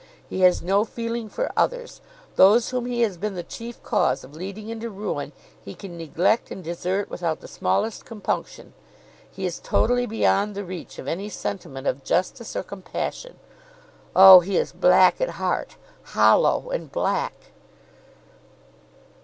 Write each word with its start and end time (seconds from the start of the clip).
He 0.31 0.39
has 0.41 0.63
no 0.63 0.83
feeling 0.83 1.29
for 1.29 1.51
others. 1.55 2.01
Those 2.35 2.71
whom 2.71 2.87
he 2.87 3.01
has 3.01 3.17
been 3.19 3.35
the 3.35 3.43
chief 3.43 3.83
cause 3.83 4.23
of 4.23 4.33
leading 4.35 4.67
into 4.69 4.89
ruin, 4.89 5.31
he 5.63 5.75
can 5.75 5.95
neglect 5.95 6.49
and 6.49 6.63
desert 6.63 7.07
without 7.07 7.39
the 7.39 7.47
smallest 7.47 8.03
compunction. 8.03 8.73
He 9.29 9.45
is 9.45 9.59
totally 9.59 10.07
beyond 10.07 10.55
the 10.55 10.65
reach 10.65 10.97
of 10.97 11.07
any 11.07 11.29
sentiment 11.29 11.85
of 11.85 12.03
justice 12.03 12.55
or 12.55 12.63
compassion. 12.63 13.37
Oh! 14.15 14.39
he 14.39 14.57
is 14.57 14.71
black 14.73 15.21
at 15.21 15.29
heart, 15.37 15.77
hollow 16.03 16.71
and 16.71 16.91
black!" 16.91 17.51